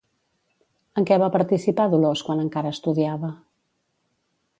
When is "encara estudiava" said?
2.45-3.31